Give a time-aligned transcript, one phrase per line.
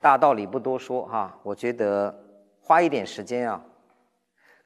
[0.00, 2.24] 大道理不多说哈，我觉得
[2.58, 3.62] 花一点时间啊，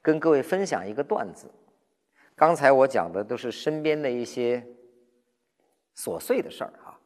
[0.01, 1.51] 跟各位分享一个段子。
[2.37, 4.65] 刚才我讲的都是身边的一些
[5.97, 6.99] 琐碎的事儿哈，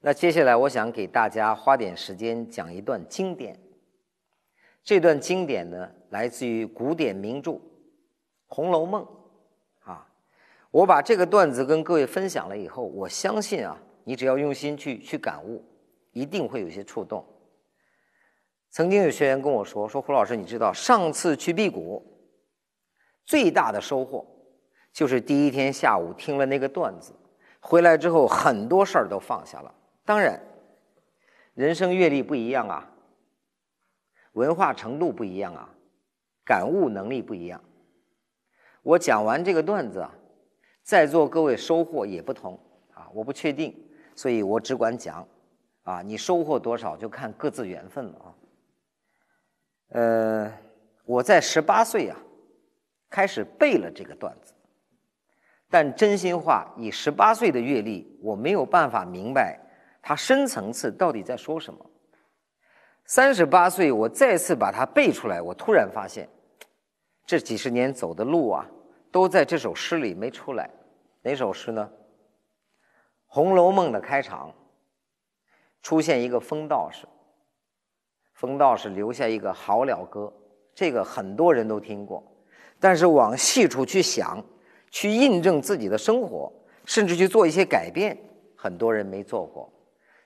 [0.00, 3.58] 那接下来我想给大家花点时间讲一段经典。
[4.84, 7.50] 这段经典呢，来自于古典名著
[8.46, 9.04] 《红楼梦》
[9.90, 10.08] 啊。
[10.70, 15.64] 我把这个段子跟各位分享了以后，我相信啊，你只要用心去去感悟，
[16.12, 17.24] 一定会有些触动。
[18.78, 22.00] 曾经有学员跟我说：“说胡老师，你知道上次去辟谷
[23.24, 24.24] 最大的收获，
[24.92, 27.12] 就是第一天下午听了那个段子，
[27.58, 29.74] 回来之后很多事儿都放下了。
[30.04, 30.40] 当然，
[31.54, 32.88] 人生阅历不一样啊，
[34.34, 35.68] 文化程度不一样啊，
[36.44, 37.60] 感悟能力不一样。
[38.84, 40.14] 我讲完这个段子啊，
[40.84, 42.56] 在座各位收获也不同
[42.94, 43.74] 啊，我不确定，
[44.14, 45.26] 所以我只管讲
[45.82, 48.30] 啊，你收获多少就看各自缘分了啊。”
[49.90, 50.52] 呃，
[51.04, 52.16] 我在十八岁啊，
[53.08, 54.52] 开始背了这个段子，
[55.70, 59.58] 但真心话，以十八岁的阅历，我没有办法明白
[60.02, 61.84] 它深层次到底在说什么。
[63.06, 66.28] 三十八岁，我再次把它背出来，我突然发现，
[67.24, 68.66] 这几十年走的路啊，
[69.10, 70.68] 都在这首诗里没出来。
[71.22, 71.90] 哪首诗呢？
[73.26, 74.54] 《红楼梦》的开场，
[75.82, 77.06] 出现一个疯道士。
[78.38, 80.32] 风道士留下一个好了歌，
[80.72, 82.22] 这个很多人都听过，
[82.78, 84.40] 但是往细处去想，
[84.92, 86.52] 去印证自己的生活，
[86.84, 88.16] 甚至去做一些改变，
[88.54, 89.68] 很多人没做过。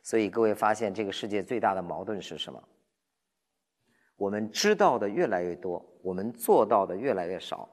[0.02, 2.62] 所以各位发现，这个世界最大的矛盾是什么？
[4.16, 7.66] 我们知道的越来越多，我们做到的越来越少。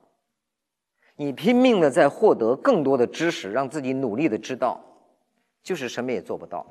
[1.17, 4.79] 你拼命的在获得更多的知识，让自己努力的知道，
[5.61, 6.65] 就是什么也做不到。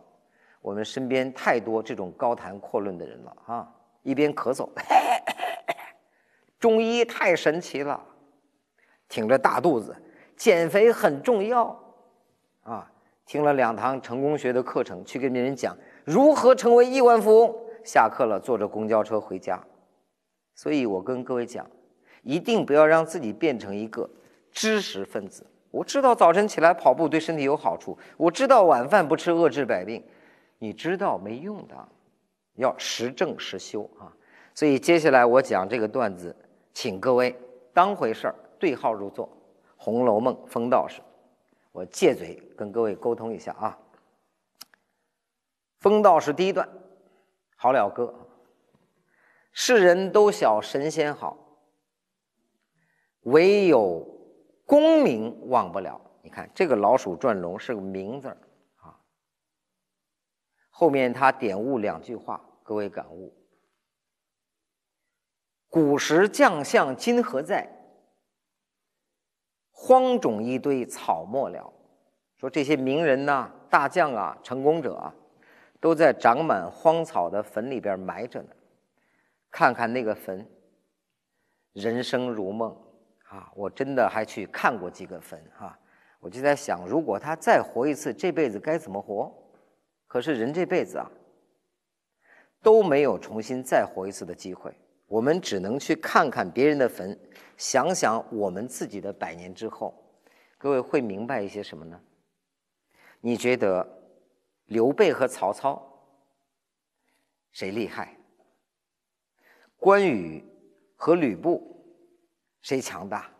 [0.61, 3.69] 我们身边太多这种高谈阔论的人了啊！
[4.03, 4.69] 一边咳嗽，
[6.59, 8.01] 中医太神奇了，
[9.09, 9.95] 挺着大肚子，
[10.36, 11.79] 减肥很重要
[12.63, 12.91] 啊！
[13.24, 17.55] 听了两堂成功学的课程，去跟别人讲如何成为亿万富翁。
[17.85, 19.63] 下课了，坐着公交车回家。
[20.55, 21.70] 所以我跟各位讲，
[22.23, 24.08] 一定不要让自己变成一个
[24.51, 25.46] 知识分子。
[25.70, 30.02] 我知道早晨起来跑步对身体有好处，我知道晚饭不吃饿治百病。
[30.58, 31.89] 你知道没用的，
[32.55, 34.13] 要实证实修啊！
[34.55, 36.35] 所以接下来我讲这个段子，
[36.74, 37.39] 请各位
[37.73, 39.27] 当回事儿，对号入座，
[39.77, 41.01] 《红楼梦》风道士，
[41.70, 43.79] 我借嘴跟各位沟通一下啊。
[45.79, 46.69] 风道士第一段，
[47.55, 48.13] 好了歌，
[49.52, 51.39] 世人都晓神仙好，
[53.20, 54.05] 唯有
[54.67, 56.01] 功名忘不了。
[56.20, 58.36] 你看这个老鼠转龙是个名字儿。
[60.78, 63.34] 后面他点悟两句话，各位感悟：
[65.68, 67.68] 古时将相今何在？
[69.72, 71.72] 荒冢一堆草没了。
[72.36, 75.12] 说这些名人呐、大将啊、成功者啊，
[75.80, 78.50] 都在长满荒草的坟里边埋着呢。
[79.50, 80.48] 看看那个坟，
[81.72, 82.70] 人生如梦
[83.24, 83.50] 啊！
[83.56, 85.77] 我真的还去看过几个坟哈，
[86.20, 89.34] 我就在想，如果他再活一次，这辈子该怎么活？
[90.08, 91.08] 可是人这辈子啊，
[92.63, 94.74] 都没有重新再活一次的机会。
[95.07, 97.17] 我们只能去看看别人的坟，
[97.57, 99.95] 想想我们自己的百年之后，
[100.58, 102.01] 各位会明白一些什么呢？
[103.20, 103.86] 你觉得
[104.67, 105.83] 刘备和曹操
[107.52, 108.17] 谁厉害？
[109.77, 110.45] 关羽
[110.96, 111.85] 和吕布
[112.63, 113.30] 谁强大？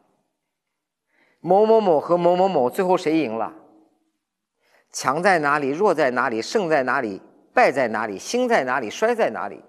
[1.41, 3.55] 某某某和某某某最后谁赢了？
[4.91, 5.71] 强在哪里？
[5.71, 6.41] 弱在哪里？
[6.43, 7.21] 胜在哪里？
[7.53, 8.19] 败在哪里？
[8.19, 8.89] 兴在哪里？
[8.89, 9.63] 衰在哪里？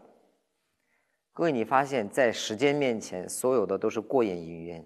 [1.34, 4.86] 各位，你发现，在时间面前，所有的都是过眼云烟。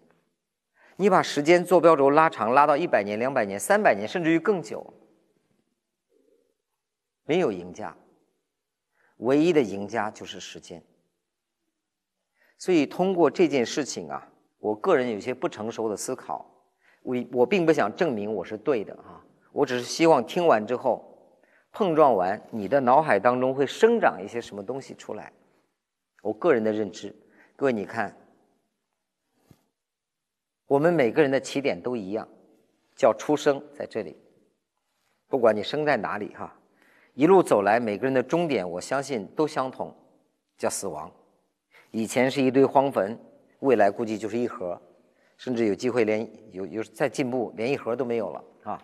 [0.95, 4.93] 你把时间坐标轴拉长，拉到一百年、两百年、三百年，甚至于更久，
[7.25, 7.97] 没有赢家，
[9.17, 10.83] 唯一的赢家就是时间。
[12.59, 14.29] 所以，通过这件事情啊，
[14.59, 16.45] 我个人有些不成熟的思考，
[17.01, 19.19] 我我并不想证明我是对的啊。
[19.53, 21.15] 我只是希望听完之后，
[21.71, 25.31] 碰撞完，你的脑海当中会生长一些什么东西出来。
[26.21, 27.15] 我个人的认知，
[27.55, 28.17] 各位你看，
[30.65, 32.27] 我们每个人的起点都一样，
[32.95, 34.17] 叫出生在这里。
[35.27, 36.55] 不管你生在哪里哈，
[37.13, 39.95] 一路走来，每个人的终点，我相信都相同，
[40.57, 41.11] 叫死亡。
[41.91, 43.19] 以前是一堆荒坟，
[43.59, 44.81] 未来估计就是一盒，
[45.37, 48.83] 甚至有机会连有有再进步，连一盒都没有了啊。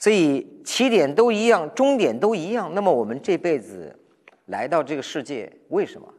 [0.00, 2.74] 所以起点都一样，终点都一样。
[2.74, 3.96] 那么我们这辈子
[4.46, 6.12] 来到这个世界为什么？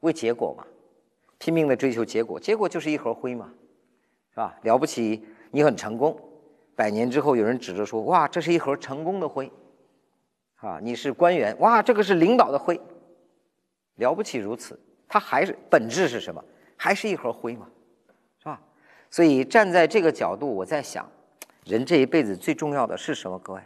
[0.00, 0.66] 为结果嘛，
[1.38, 3.50] 拼命的追求结果，结果就是一盒灰嘛，
[4.30, 4.54] 是吧？
[4.62, 6.14] 了不起，你很成功，
[6.76, 9.50] 百年之后有人指着说，哇，这是一盒成功的灰，
[10.56, 12.78] 啊，你是官员，哇，这个是领导的灰，
[13.94, 14.78] 了不起如此，
[15.08, 16.44] 它还是本质是什么？
[16.76, 17.66] 还是一盒灰嘛，
[18.38, 18.60] 是吧？
[19.08, 21.10] 所以站在这个角度，我在想，
[21.64, 23.38] 人这一辈子最重要的是什么？
[23.38, 23.60] 各位，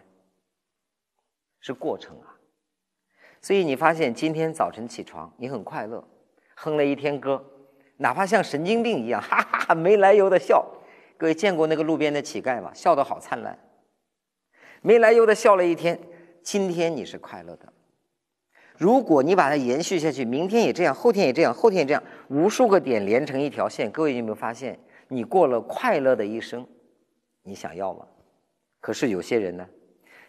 [1.61, 2.39] 是过程啊。
[3.41, 6.07] 所以你发现今天早晨起床，你很快乐，
[6.55, 7.45] 哼了一天歌，
[7.97, 10.65] 哪怕像神经病一样，哈哈哈，没来由的笑。
[11.17, 12.73] 各位见过那个路边的乞丐吗？
[12.73, 13.59] 笑得好灿烂，
[14.81, 15.99] 没来由的笑了一天。
[16.43, 17.73] 今天你是快乐的。
[18.77, 23.91] 如果你把它延续下去，明天也这样，后天也这样，后天也这样，无数个点连成一条线。
[23.91, 24.79] 各位有没有发现，
[25.09, 26.65] 你过了快乐的一生？
[27.49, 28.07] 你想要吗？
[28.79, 29.67] 可是有些人呢，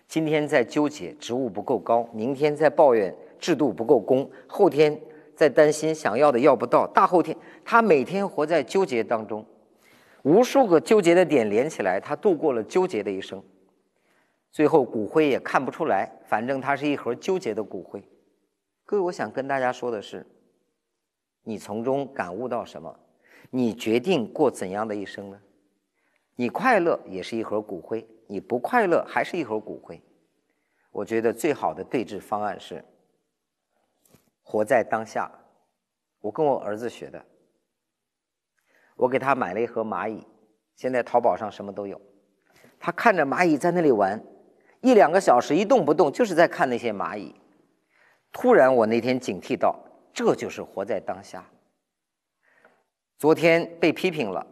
[0.07, 4.97] 今天在纠结职务不够高，明天在抱怨制度不够公，后天
[5.35, 7.35] 在担心想要的要不到，大后天
[7.65, 9.45] 他每天活在纠结当中，
[10.23, 13.43] 无数个纠结的点连起来，他度过了纠结的一生，
[14.49, 18.01] 最后骨灰也看不出来，反正他是一盒纠结的骨灰。
[18.85, 20.25] 各位，我想跟大家说的是，
[21.43, 22.97] 你从中感悟到什么？
[23.51, 25.39] 你决定过怎样的一生呢？
[26.39, 30.01] 你快乐也是一盒骨灰，你不快乐还是一盒骨灰。
[30.89, 32.81] 我觉得最好的对峙方案是
[34.41, 35.29] 活在当下。
[36.21, 37.21] 我跟我儿子学的，
[38.95, 40.25] 我给他买了一盒蚂蚁，
[40.77, 41.99] 现在淘宝上什么都有。
[42.79, 44.23] 他看着蚂蚁在那里玩，
[44.79, 47.35] 一两个小时一动不动，就是在看那些蚂蚁。
[48.31, 49.77] 突然，我那天警惕到，
[50.13, 51.45] 这就是活在当下。
[53.17, 54.47] 昨天被批评了，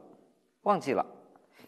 [0.63, 1.05] 忘记了；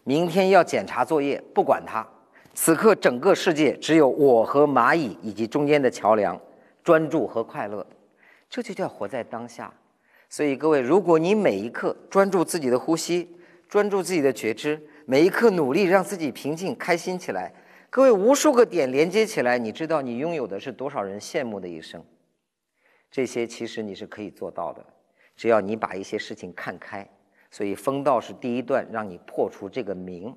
[0.04, 2.06] 明天要检查作业，不管它。
[2.52, 6.38] 此刻，整个世界只有我和蚂蚁以及中间的桥梁，
[6.82, 7.86] 专注和快乐，
[8.48, 9.72] 这就叫活在当下。
[10.28, 13.28] 所以，各位，如果你每一刻专注自己的呼吸，
[13.68, 17.52] 专注自己的觉知，每一刻努力让自己平静、开心起来。
[17.88, 22.04] 各位，无数个点连接起来，你知道你拥有的是多少人羡慕的一生？
[23.10, 24.84] 这些其实你是可以做到的，
[25.36, 27.08] 只要你把一些事情看开。
[27.50, 30.36] 所以风道是第一段，让你破除这个名。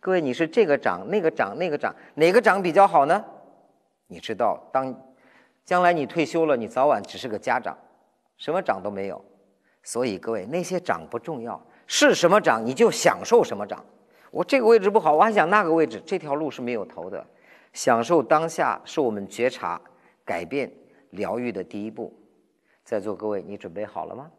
[0.00, 3.24] 各位，你是这个长那个长那个长哪个长比较好呢？
[4.06, 4.94] 你知道，当
[5.64, 7.76] 将来你退休了，你早晚只是个家长，
[8.36, 9.22] 什么长都没有。
[9.82, 13.84] 所以各位，那些长不重要，是什么长你就享受什么长。
[14.30, 17.26] 我这个位置不好，我还想那个位置，这条路是没有头的。
[17.72, 19.80] 享受当下是我们觉察、
[20.24, 20.70] 改变、
[21.10, 22.12] 疗愈的第一步。
[22.84, 24.30] 在座各位，你准备好了吗？